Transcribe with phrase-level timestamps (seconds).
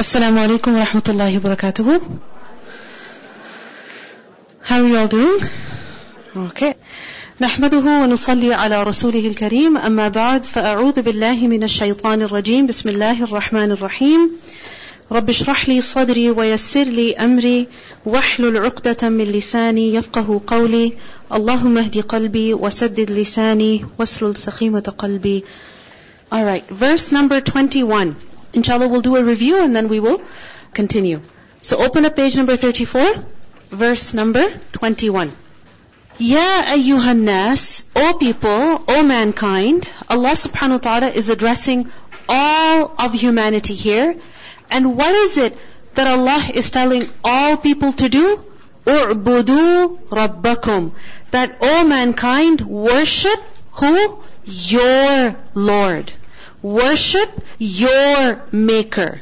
[0.00, 2.20] Alaikum wa rahmatullahi wa barakatuhu.
[4.62, 5.40] How are you all doing?
[6.34, 6.74] Okay.
[7.40, 13.70] نحمده ونصلي على رسوله الكريم أما بعد فأعوذ بالله من الشيطان الرجيم بسم الله الرحمن
[13.72, 14.30] الرحيم
[15.12, 17.68] رب اشرح لي صدري ويسر لي أمري
[18.06, 20.92] واحلل عقدة من لساني يفقه قولي
[21.32, 25.44] اللهم اهد قلبي وسدد لساني واسلل سخيمة قلبي
[26.32, 28.29] Alright, verse number 21.
[28.52, 30.20] Inshallah we'll do a review and then we will
[30.74, 31.20] continue.
[31.60, 33.24] So open up page number 34,
[33.70, 35.32] verse number 21.
[36.18, 41.90] Ya ayyuhan nas, O people, O mankind, Allah subhanahu wa ta'ala is addressing
[42.28, 44.16] all of humanity here.
[44.70, 45.56] And what is it
[45.94, 48.44] that Allah is telling all people to do?
[48.84, 50.92] U'budu rabbakum.
[51.30, 53.40] That O mankind, worship
[53.72, 54.18] who?
[54.44, 56.12] Your Lord.
[56.61, 59.21] Worship your maker.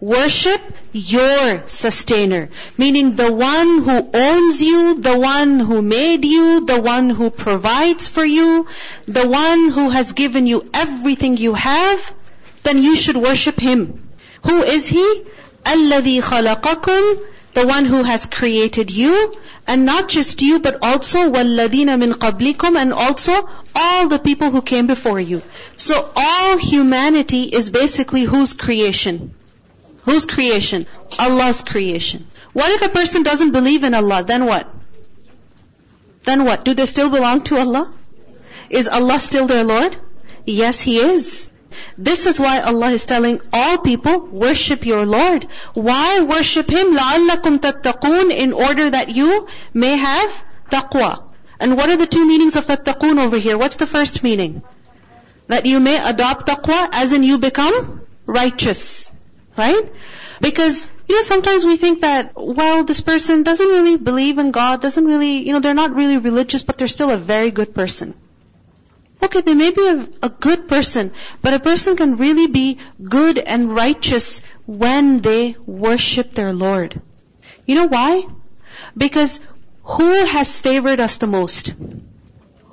[0.00, 2.48] Worship your sustainer.
[2.78, 8.08] Meaning the one who owns you, the one who made you, the one who provides
[8.08, 8.66] for you,
[9.06, 12.14] the one who has given you everything you have,
[12.62, 14.08] then you should worship him.
[14.44, 15.22] Who is he?
[15.64, 17.20] الَّذِي خَلَقَكُمْ
[17.54, 19.34] The one who has created you,
[19.66, 24.62] and not just you, but also وَالَّذِينَ مِنْ قَبْلِكُمْ and also all the people who
[24.62, 25.42] came before you.
[25.76, 29.34] So all humanity is basically whose creation?
[30.02, 30.86] Whose creation?
[31.18, 32.26] Allah's creation.
[32.52, 34.22] What if a person doesn't believe in Allah?
[34.24, 34.68] Then what?
[36.24, 36.64] Then what?
[36.64, 37.92] Do they still belong to Allah?
[38.68, 39.96] Is Allah still their Lord?
[40.46, 41.50] Yes, He is.
[41.96, 45.44] This is why Allah is telling all people, worship your Lord.
[45.74, 46.96] Why worship Him?
[46.96, 51.22] لَعَلَّكُمْ تَتَّقُونَ In order that you may have taqwa.
[51.58, 53.58] And what are the two meanings of tattaqoon over here?
[53.58, 54.62] What's the first meaning?
[55.48, 59.12] That you may adopt taqwa as in you become righteous.
[59.56, 59.92] Right?
[60.40, 64.80] Because, you know, sometimes we think that, well, this person doesn't really believe in God,
[64.80, 68.14] doesn't really, you know, they're not really religious, but they're still a very good person.
[69.23, 71.11] Okay, they may be a, a, good person,
[71.41, 77.01] but a person can really be good and righteous when they worship their Lord.
[77.65, 78.23] You know why?
[78.95, 79.39] Because
[79.83, 81.73] who has favored us the most?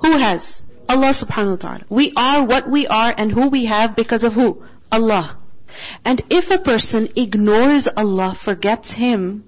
[0.03, 0.63] Who has?
[0.89, 1.81] Allah subhanahu wa ta'ala.
[1.89, 4.63] We are what we are and who we have because of who?
[4.91, 5.37] Allah.
[6.05, 9.45] And if a person ignores Allah, forgets Him,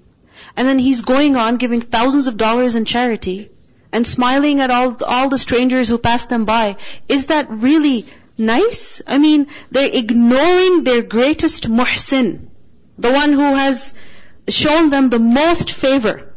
[0.57, 3.49] and then he's going on giving thousands of dollars in charity,
[3.95, 6.75] and smiling at all, all the strangers who pass them by,
[7.07, 8.05] is that really
[8.37, 9.01] nice?
[9.07, 12.47] I mean, they're ignoring their greatest muhsin,
[12.97, 13.93] the one who has
[14.49, 16.33] shown them the most favor.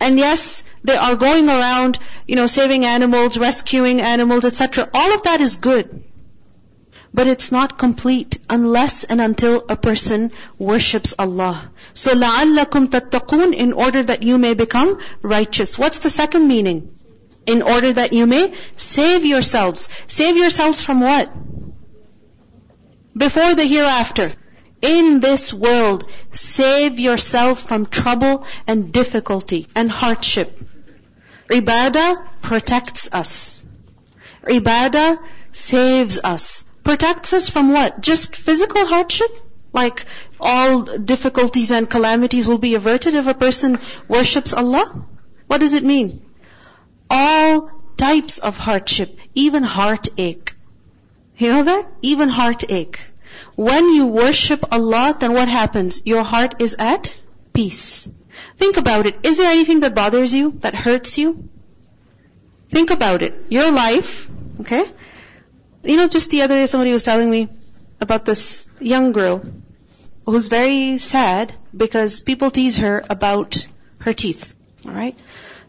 [0.00, 4.90] And yes, they are going around, you know, saving animals, rescuing animals, etc.
[4.92, 6.04] All of that is good.
[7.14, 11.70] But it's not complete unless and until a person worships Allah.
[11.93, 15.77] So لَعَلَّكُمْ تَتَّقُونَ in order that you may become righteous.
[15.77, 16.95] What's the second meaning?
[17.45, 19.89] In order that you may save yourselves.
[20.07, 21.31] Save yourselves from what?
[23.17, 24.33] Before the hereafter.
[24.81, 30.57] In this world, save yourself from trouble and difficulty and hardship.
[31.49, 33.65] Ibadah protects us.
[34.43, 35.17] Ibadah
[35.51, 36.63] saves us.
[36.83, 37.99] Protects us from what?
[38.01, 39.42] Just physical hardship?
[39.74, 40.04] Like
[40.40, 44.86] all difficulties and calamities will be averted if a person worships Allah?
[45.48, 46.22] What does it mean?
[47.10, 50.54] All types of hardship, even heartache.
[51.36, 51.88] You know that?
[52.02, 53.00] Even heartache.
[53.56, 56.02] When you worship Allah, then what happens?
[56.04, 57.16] Your heart is at
[57.52, 58.08] peace.
[58.56, 59.18] Think about it.
[59.24, 61.48] Is there anything that bothers you, that hurts you?
[62.70, 63.34] Think about it.
[63.48, 64.30] Your life,
[64.60, 64.84] okay?
[65.82, 67.48] You know, just the other day somebody was telling me
[68.00, 69.42] about this young girl
[70.26, 73.66] who's very sad because people tease her about
[73.98, 74.54] her teeth.
[74.86, 75.16] Alright?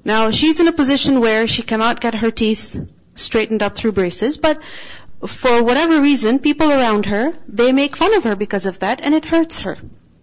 [0.03, 2.79] Now, she's in a position where she cannot get her teeth
[3.15, 4.61] straightened up through braces, but
[5.25, 9.15] for whatever reason, people around her, they make fun of her because of that, and
[9.15, 9.77] it hurts her.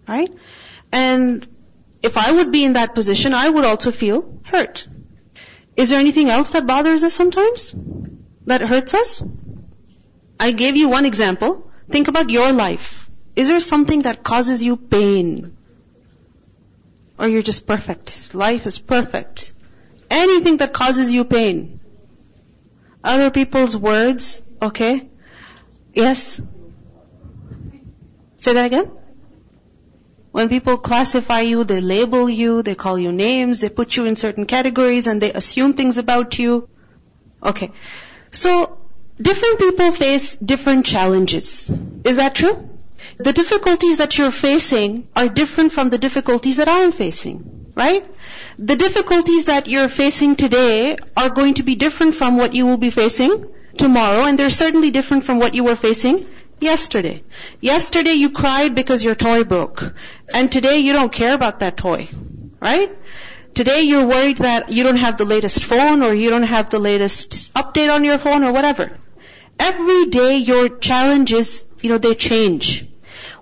[0.07, 0.31] Right?
[0.91, 1.47] And
[2.01, 4.87] if I would be in that position, I would also feel hurt.
[5.75, 7.75] Is there anything else that bothers us sometimes?
[8.45, 9.23] That hurts us?
[10.39, 11.71] I gave you one example.
[11.89, 13.02] Think about your life.
[13.35, 15.57] Is there something that causes you pain?
[17.17, 18.33] Or you're just perfect.
[18.33, 19.53] Life is perfect.
[20.09, 21.79] Anything that causes you pain.
[23.03, 25.09] Other people's words, okay?
[25.93, 26.41] Yes?
[28.37, 28.91] Say that again?
[30.31, 34.15] When people classify you, they label you, they call you names, they put you in
[34.15, 36.67] certain categories and they assume things about you.
[37.41, 37.71] Okay.
[38.31, 38.79] So,
[39.21, 41.71] different people face different challenges.
[42.03, 42.72] Is that true?
[43.17, 48.05] The difficulties that you're facing are different from the difficulties that I'm facing, right?
[48.57, 52.77] The difficulties that you're facing today are going to be different from what you will
[52.77, 56.25] be facing tomorrow, and they're certainly different from what you were facing
[56.59, 57.23] yesterday.
[57.61, 59.93] Yesterday you cried because your toy broke,
[60.33, 62.07] and today you don't care about that toy,
[62.59, 62.91] right?
[63.53, 66.79] Today you're worried that you don't have the latest phone or you don't have the
[66.79, 68.97] latest update on your phone or whatever.
[69.59, 72.87] Every day your challenges, you know, they change.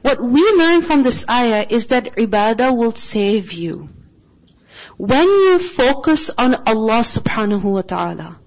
[0.02, 3.90] What we learn from this ayah is that ibadah will save you.
[4.98, 8.40] When you focus on Allah subhanahu wa ta'ala,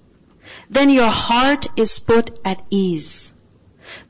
[0.71, 3.33] then your heart is put at ease.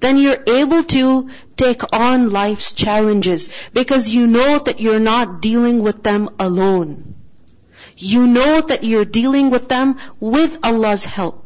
[0.01, 5.83] Then you're able to take on life's challenges because you know that you're not dealing
[5.83, 7.15] with them alone.
[7.97, 11.44] You know that you're dealing with them with Allah's help.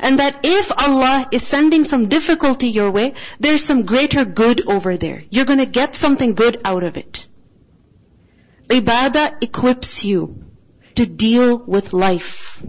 [0.00, 4.96] And that if Allah is sending some difficulty your way, there's some greater good over
[4.96, 5.24] there.
[5.30, 7.26] You're gonna get something good out of it.
[8.68, 10.44] Ibadah equips you
[10.94, 12.62] to deal with life.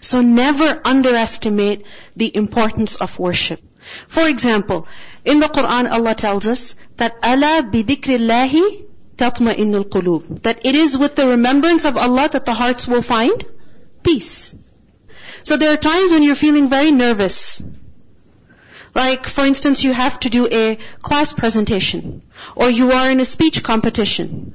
[0.00, 1.84] So never underestimate
[2.16, 3.60] the importance of worship.
[4.06, 4.86] For example,
[5.24, 8.86] in the Quran Allah tells us that Allah bidikrillahi
[9.16, 10.42] tatma'innul qulub.
[10.42, 13.44] That it is with the remembrance of Allah that the hearts will find
[14.02, 14.54] peace.
[15.43, 17.61] So there are times when you're feeling very nervous.
[18.95, 22.21] Like, for instance, you have to do a class presentation,
[22.55, 24.53] or you are in a speech competition,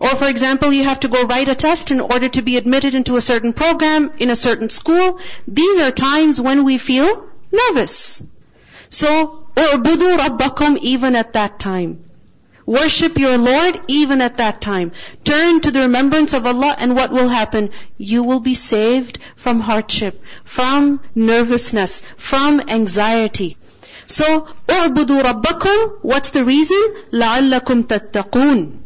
[0.00, 2.94] or for example, you have to go write a test in order to be admitted
[2.94, 5.20] into a certain program in a certain school.
[5.46, 8.22] These are times when we feel nervous.
[8.88, 12.04] So, اعبدوا ربكم even at that time.
[12.70, 14.90] Worship your Lord even at that time.
[15.22, 17.70] Turn to the remembrance of Allah and what will happen?
[17.96, 23.56] You will be saved from hardship, from nervousness, from anxiety.
[24.08, 26.82] So, اعبدوا ربكم, what's the reason?
[27.12, 28.78] لعلكم تتقون.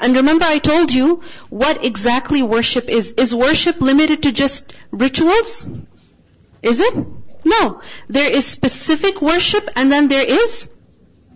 [0.00, 3.12] And remember I told you what exactly worship is.
[3.12, 5.66] Is worship limited to just rituals?
[6.62, 6.94] Is it?
[7.44, 7.80] No.
[8.08, 10.68] There is specific worship and then there is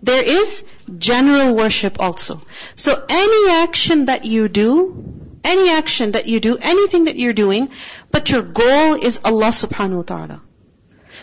[0.02, 0.64] there is
[0.98, 2.42] general worship also.
[2.74, 7.68] So any action that you do, any action that you do, anything that you're doing,
[8.10, 10.42] but your goal is Allah subhanahu wa ta'ala.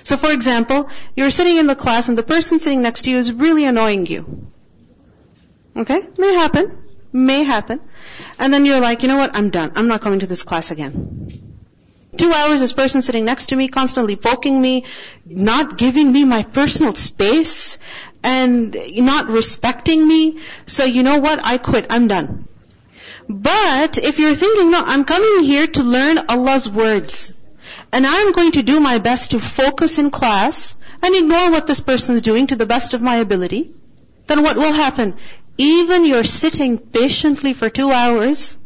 [0.04, 3.18] So for example, you're sitting in the class and the person sitting next to you
[3.18, 4.48] is really annoying you.
[5.76, 6.02] Okay?
[6.18, 6.84] May happen.
[7.14, 7.80] May happen.
[8.40, 9.32] And then you're like, you know what?
[9.36, 9.72] I'm done.
[9.76, 11.48] I'm not coming to this class again.
[12.18, 14.86] Two hours, this person sitting next to me, constantly poking me,
[15.26, 17.78] not giving me my personal space,
[18.28, 20.40] and not respecting me.
[20.66, 21.40] So you know what?
[21.42, 21.86] I quit.
[21.90, 22.48] I'm done.
[23.30, 27.34] But if you're thinking, no, I'm coming here to learn Allah's words.
[27.94, 31.80] And I'm going to do my best to focus in class and ignore what this
[31.80, 33.72] person is doing to the best of my ability.
[34.28, 35.16] Then what will happen?
[35.58, 38.58] Even your sitting patiently for two hours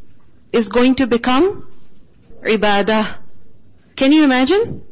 [0.52, 1.68] is going to become
[2.42, 3.16] ibadah.
[3.96, 4.84] Can you imagine?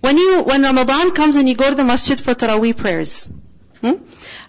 [0.00, 3.28] When you, when Ramadan comes and you go to the masjid for Taraweeh prayers,
[3.82, 4.02] hmm?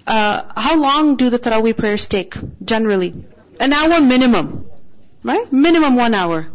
[0.08, 3.14] uh, how long do the Taraweeh prayers take, generally?
[3.60, 4.66] An hour minimum.
[5.24, 5.52] Right?
[5.52, 6.48] Minimum one hour.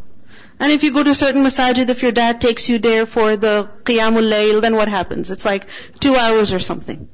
[0.61, 3.37] And if you go to a certain masajid, if your dad takes you there for
[3.37, 5.31] the Qiyamul Layl, then what happens?
[5.31, 5.67] It's like
[6.01, 7.09] two hours or something.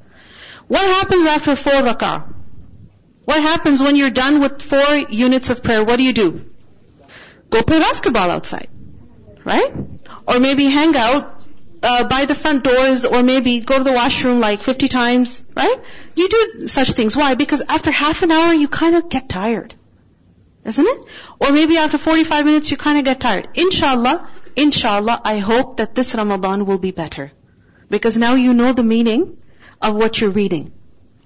[0.67, 2.33] What happens after four rak'ah?
[3.25, 5.83] What happens when you're done with four units of prayer?
[5.83, 6.45] What do you do?
[7.49, 8.67] Go play basketball outside.
[9.43, 9.73] Right?
[10.27, 11.34] Or maybe hang out
[11.85, 15.79] uh, by the front doors or maybe go to the washroom like 50 times, right?
[16.15, 17.15] You do such things.
[17.15, 17.35] Why?
[17.35, 19.75] Because after half an hour you kind of get tired.
[20.63, 21.05] Isn't it?
[21.39, 23.49] Or maybe after 45 minutes you kind of get tired.
[23.53, 27.31] Inshallah, inshallah, I hope that this Ramadan will be better.
[27.87, 29.37] Because now you know the meaning
[29.79, 30.71] of what you're reading.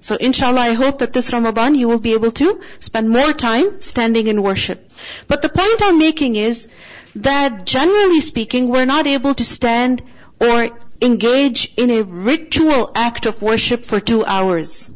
[0.01, 3.82] So inshallah, I hope that this Ramadan you will be able to spend more time
[3.82, 4.92] standing in worship.
[5.28, 6.68] But the point I'm making is
[7.16, 10.01] that generally speaking, we're not able to stand
[10.39, 10.69] or
[11.01, 14.91] engage in a ritual act of worship for two hours.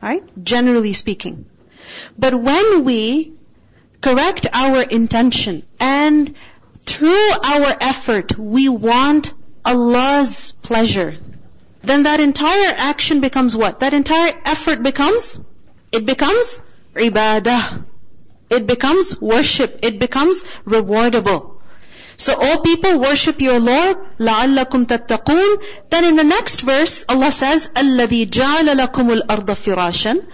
[0.00, 0.22] Right?
[0.42, 1.46] Generally speaking.
[2.18, 3.34] But when we
[4.00, 6.34] correct our intention and
[6.84, 9.32] through our effort we want
[9.64, 11.18] Allah's pleasure,
[11.82, 13.80] then that entire action becomes what?
[13.80, 15.38] That entire effort becomes,
[15.92, 16.62] it becomes
[16.94, 17.84] ibadah.
[18.50, 19.80] It becomes worship.
[19.82, 21.51] It becomes rewardable.
[22.19, 25.61] So, all people worship your Lord, لَعَلَّكُمْ تَتَّقُونَ
[25.91, 30.25] Then in the next verse, Allah says, الَّذِي جَعَلَ لَكُمُ الْأَرْضَ فِرَاشًا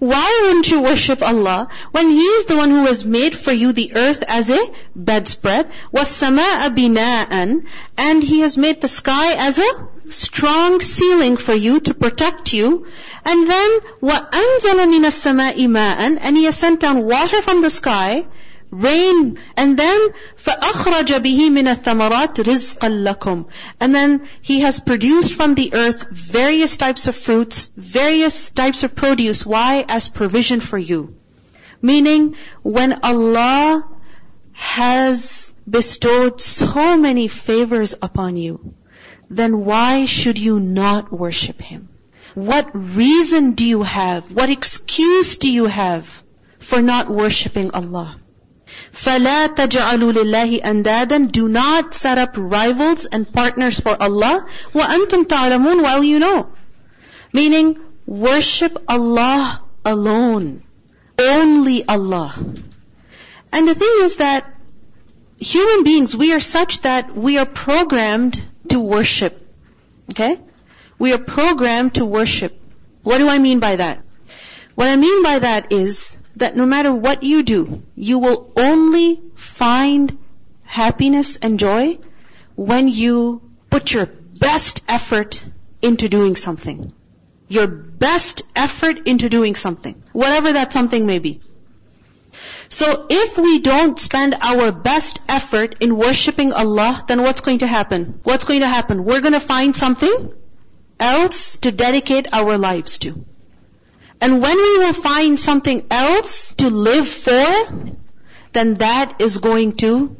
[0.00, 3.72] Why wouldn't you worship Allah when He is the one who has made for you
[3.72, 4.58] the earth as a
[4.94, 5.70] bedspread?
[5.94, 7.64] وَالسَّمَاءَ بِنَاءً
[7.96, 12.86] And He has made the sky as a strong ceiling for you to protect you.
[13.24, 18.26] And then وَأَنزَلَ مِنَ السَّمَاءِ مَاءً And He has sent down water from the sky
[18.74, 23.46] rain, and then فَأَخْرَجَ بِهِ مِنَ الثَّمَرَاتِ رِزْقًا لَكُمْ
[23.80, 28.94] And then He has produced from the earth various types of fruits, various types of
[28.94, 29.44] produce.
[29.44, 29.84] Why?
[29.88, 31.16] As provision for you.
[31.82, 33.88] Meaning, when Allah
[34.52, 38.74] has bestowed so many favors upon you,
[39.30, 41.88] then why should you not worship Him?
[42.34, 44.30] What reason do you have?
[44.32, 46.22] What excuse do you have
[46.58, 48.16] for not worshipping Allah?
[48.94, 54.44] فَلَا تَجْعَلُوا لِلَّهِ أَنْدَادًا Do not set up rivals and partners for Allah.
[54.74, 56.48] وَأَنْتُمْ تَعْلَمُونَ While you know.
[57.32, 60.62] Meaning, worship Allah alone.
[61.18, 62.34] Only Allah.
[63.52, 64.52] And the thing is that
[65.38, 69.36] human beings, we are such that we are programmed to worship.
[70.10, 70.38] Okay?
[70.98, 72.56] We are programmed to worship.
[73.02, 74.04] What do I mean by that?
[74.74, 79.21] What I mean by that is that no matter what you do, you will only
[79.35, 80.17] find
[80.63, 81.97] happiness and joy
[82.55, 85.43] when you put your best effort
[85.81, 86.93] into doing something.
[87.47, 90.01] Your best effort into doing something.
[90.11, 91.41] Whatever that something may be.
[92.69, 97.67] So if we don't spend our best effort in worshipping Allah, then what's going to
[97.67, 98.19] happen?
[98.23, 99.05] What's going to happen?
[99.05, 100.33] We're going to find something
[100.99, 103.23] else to dedicate our lives to.
[104.21, 107.95] And when we will find something else to live for,
[108.53, 110.15] then that is going to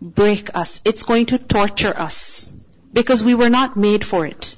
[0.00, 0.80] break us.
[0.84, 2.52] It's going to torture us.
[2.92, 4.56] Because we were not made for it.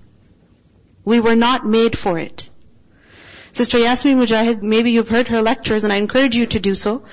[1.05, 2.49] We were not made for it.
[3.53, 7.05] Sister Yasmin Mogahed, maybe you've heard her lectures and I encourage you to do so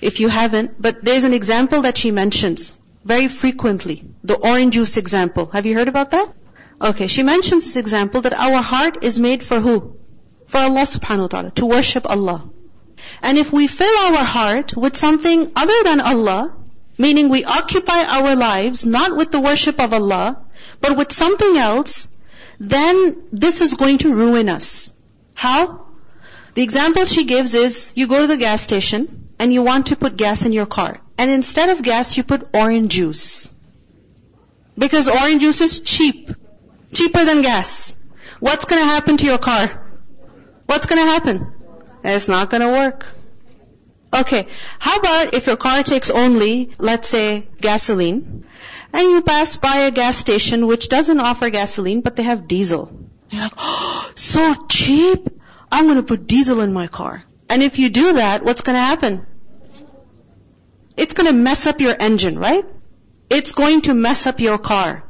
[0.00, 4.04] if you haven't, but there's an example that she mentions very frequently.
[4.22, 5.46] The orange juice example.
[5.46, 6.32] Have you heard about that?
[6.80, 9.95] Okay, she mentions this example that our heart is made for who?
[10.46, 12.48] For Allah subhanahu wa ta'ala, to worship Allah.
[13.22, 16.56] And if we fill our heart with something other than Allah,
[16.98, 20.44] meaning we occupy our lives not with the worship of Allah,
[20.80, 22.08] but with something else,
[22.58, 24.94] then this is going to ruin us.
[25.34, 25.86] How?
[26.54, 29.96] The example she gives is, you go to the gas station, and you want to
[29.96, 31.00] put gas in your car.
[31.18, 33.54] And instead of gas, you put orange juice.
[34.78, 36.30] Because orange juice is cheap.
[36.92, 37.96] Cheaper than gas.
[38.40, 39.85] What's gonna happen to your car?
[40.66, 41.52] What's gonna happen?
[42.04, 43.06] It's not gonna work.
[44.12, 44.46] Okay,
[44.78, 48.44] how about if your car takes only, let's say, gasoline,
[48.92, 52.90] and you pass by a gas station which doesn't offer gasoline, but they have diesel.
[53.30, 55.28] You're like, oh, so cheap!
[55.70, 57.24] I'm gonna put diesel in my car.
[57.48, 59.26] And if you do that, what's gonna happen?
[60.96, 62.64] It's gonna mess up your engine, right?
[63.28, 65.04] It's going to mess up your car.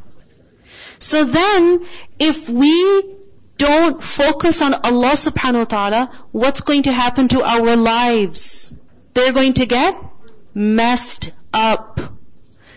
[0.98, 1.86] So then,
[2.18, 3.15] if we
[3.57, 8.73] don't focus on Allah subhanahu wa ta'ala, what's going to happen to our lives?
[9.13, 9.95] They're going to get
[10.53, 11.99] messed up.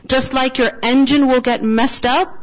[0.06, 2.36] Just like your engine will get messed up.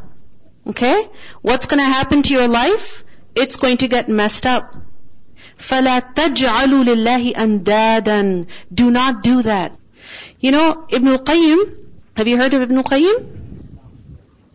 [0.66, 1.04] Okay?
[1.40, 3.04] What's going to happen to your life?
[3.34, 4.74] It's going to get messed up.
[5.58, 9.78] فَلَا تَجْعَلُوا لِلَّهِ أَنْدَادًا Do not do that.
[10.40, 11.76] You know, Ibn al-Qayyim,
[12.16, 13.28] have you heard of Ibn al-Qayyim?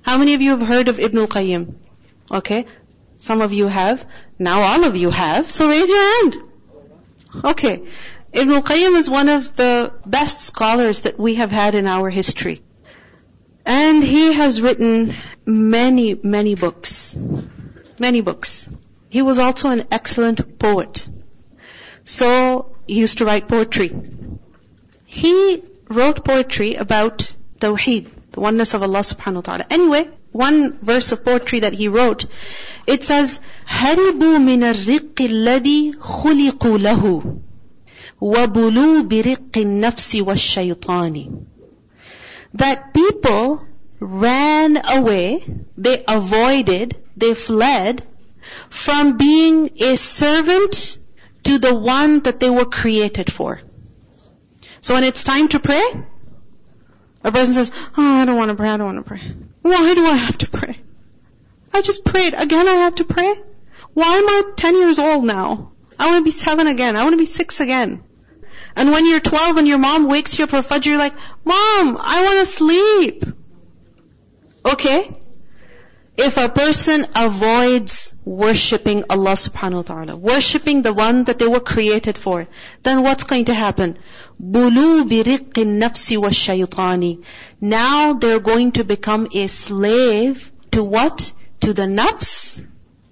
[0.01, 1.73] How many of you have heard of Ibn al-Qayyim?
[2.31, 2.65] Okay.
[3.22, 4.04] Some of you have.
[4.36, 5.48] Now all of you have.
[5.48, 6.36] So raise your hand.
[7.44, 7.84] Okay.
[8.32, 12.62] Ibn al-Qayyim is one of the best scholars that we have had in our history.
[13.64, 17.16] And he has written many, many books.
[18.00, 18.68] Many books.
[19.08, 21.06] He was also an excellent poet.
[22.04, 23.92] So, he used to write poetry.
[25.04, 29.66] He wrote poetry about Tawheed, the oneness of Allah subhanahu wa ta'ala.
[29.70, 32.25] Anyway, one verse of poetry that he wrote,
[32.85, 37.37] it says, هربوا من الرق الذي خلقوا له
[38.21, 41.45] وبلوا برق النفس والشيطان
[42.53, 43.65] That people
[43.99, 45.43] ran away,
[45.77, 48.03] they avoided, they fled
[48.69, 50.97] from being a servant
[51.43, 53.61] to the one that they were created for.
[54.81, 55.83] So when it's time to pray,
[57.23, 59.35] a person says, oh, I don't want to pray, I don't want to pray.
[59.62, 60.78] Why do I have to pray?
[61.72, 62.34] I just prayed.
[62.34, 63.32] Again I have to pray?
[63.94, 65.72] Why am I 10 years old now?
[65.98, 66.96] I want to be 7 again.
[66.96, 68.02] I want to be 6 again.
[68.74, 71.14] And when you're 12 and your mom wakes you up for Fajr, you're like,
[71.44, 73.24] Mom, I want to sleep.
[74.64, 75.22] Okay?
[76.16, 81.60] if a person avoids worshipping Allah subhanahu wa ta'ala, worshipping the one that they were
[81.60, 82.46] created for,
[82.82, 83.98] then what's going to happen?
[84.42, 87.24] Bulu biriqqi nafsi wa shaytani.
[87.60, 91.32] Now they're going to become a slave to what?
[91.60, 92.64] To the nafs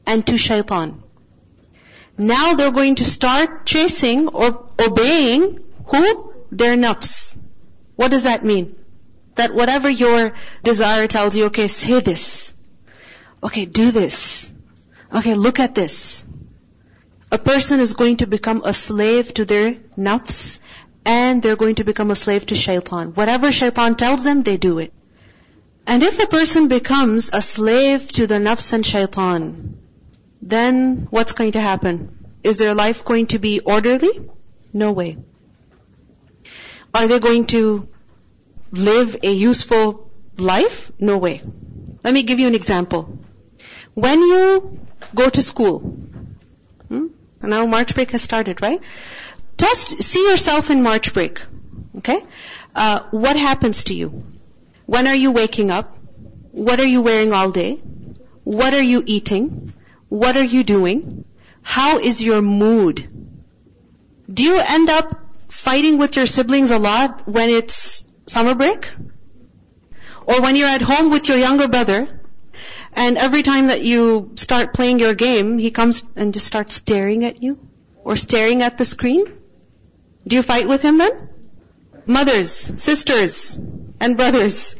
[0.06, 1.02] and to shaitan.
[2.18, 6.32] Now they're going to start chasing or obeying who?
[6.50, 7.36] Their nafs.
[7.96, 8.74] What does that mean?
[9.36, 10.32] That whatever your
[10.64, 12.54] desire tells you, okay, say this
[13.42, 14.52] okay, do this.
[15.12, 16.24] Okay, look at this.
[17.32, 20.60] A person is going to become a slave to their nafs
[21.10, 23.08] and they're going to become a slave to shaitan.
[23.20, 24.92] Whatever shaitan tells them, they do it.
[25.86, 29.78] And if a person becomes a slave to the nafs and shaitan,
[30.40, 31.96] then what's going to happen?
[32.44, 34.12] Is their life going to be orderly?
[34.72, 35.16] No way.
[36.94, 37.88] Are they going to
[38.70, 40.92] live a useful life?
[40.98, 41.42] No way.
[42.04, 43.18] Let me give you an example.
[43.94, 44.78] When you
[45.14, 45.80] go to school,
[46.88, 47.06] hmm?
[47.42, 48.80] now March break has started, right?
[49.60, 51.40] Just see yourself in March break.
[51.98, 52.22] Okay?
[52.74, 54.24] Uh, what happens to you?
[54.86, 55.96] When are you waking up?
[56.52, 57.74] What are you wearing all day?
[58.44, 59.72] What are you eating?
[60.08, 61.24] What are you doing?
[61.62, 63.02] How is your mood?
[64.32, 68.88] Do you end up fighting with your siblings a lot when it's summer break?
[70.24, 72.20] Or when you're at home with your younger brother
[72.94, 77.26] and every time that you start playing your game, he comes and just starts staring
[77.26, 77.58] at you
[78.04, 79.26] or staring at the screen.
[80.30, 81.28] Do you fight with him then?
[82.06, 83.58] Mothers, sisters,
[84.00, 84.76] and brothers,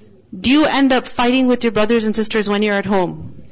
[0.46, 3.42] do you end up fighting with your brothers and sisters when you're at home?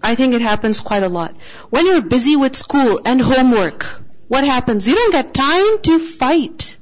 [0.00, 1.34] I think it happens quite a lot.
[1.70, 3.82] When you're busy with school and homework,
[4.28, 4.86] what happens?
[4.86, 6.78] You don't get time to fight.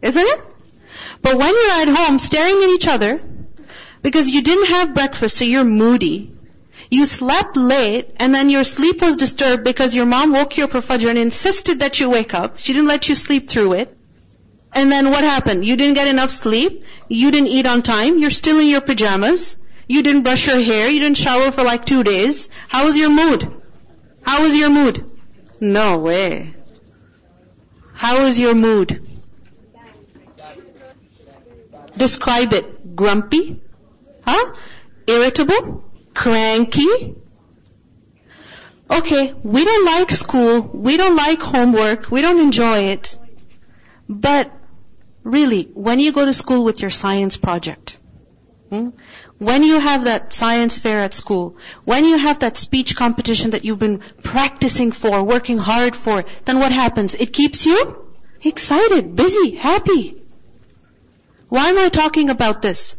[0.00, 0.40] Isn't it?
[1.20, 3.20] But when you're at home staring at each other,
[4.00, 6.33] because you didn't have breakfast, so you're moody.
[6.90, 10.72] You slept late, and then your sleep was disturbed because your mom woke you up
[10.72, 12.58] for Fajr and insisted that you wake up.
[12.58, 13.96] She didn't let you sleep through it.
[14.72, 15.64] And then what happened?
[15.64, 16.84] You didn't get enough sleep.
[17.08, 18.18] You didn't eat on time.
[18.18, 19.56] You're still in your pajamas.
[19.86, 20.90] You didn't brush your hair.
[20.90, 22.48] You didn't shower for like two days.
[22.68, 23.62] How was your mood?
[24.22, 25.10] How was your mood?
[25.60, 26.54] No way.
[27.92, 29.00] How was your mood?
[31.96, 32.96] Describe it.
[32.96, 33.60] Grumpy?
[34.26, 34.54] Huh?
[35.06, 35.84] Irritable?
[36.14, 37.16] Cranky?
[38.90, 43.18] Okay, we don't like school, we don't like homework, we don't enjoy it.
[44.08, 44.52] But
[45.22, 47.98] really, when you go to school with your science project,
[48.70, 48.90] hmm,
[49.38, 53.64] when you have that science fair at school, when you have that speech competition that
[53.64, 57.14] you've been practicing for, working hard for, then what happens?
[57.14, 58.04] It keeps you
[58.42, 60.22] excited, busy, happy.
[61.48, 62.96] Why am I talking about this?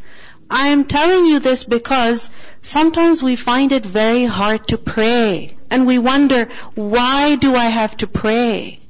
[0.49, 2.29] I am telling you this because
[2.61, 5.55] sometimes we find it very hard to pray.
[5.69, 8.81] And we wonder, why do I have to pray?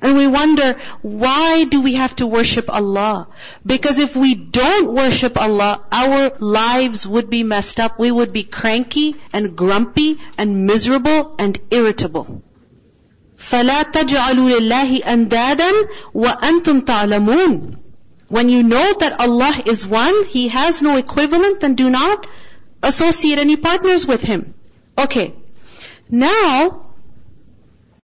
[0.00, 3.28] And we wonder, why do we have to worship Allah?
[3.64, 7.98] Because if we don't worship Allah, our lives would be messed up.
[7.98, 12.42] We would be cranky and grumpy and miserable and irritable.
[13.36, 15.72] فَلَا تَجْعَلُوا لِلَّهِ أَنْدَادًا
[16.14, 17.76] وَأَنْتُمْ تَعْلَمُونَ
[18.31, 22.27] when you know that Allah is one, He has no equivalent, then do not
[22.81, 24.53] associate any partners with Him.
[24.97, 25.33] Okay.
[26.09, 26.90] Now,